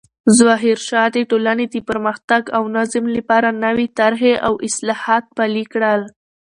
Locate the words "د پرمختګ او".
1.73-2.63